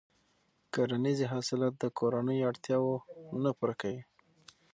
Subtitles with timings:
[0.73, 2.95] کرنیزې حاصلات د کورنیو اړتیاوې
[3.43, 4.01] نه پوره کوي.